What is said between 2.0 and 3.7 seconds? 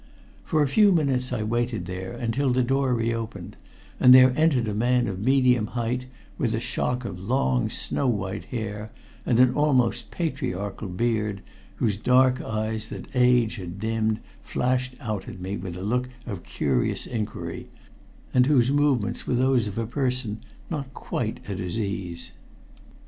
until the door reopened,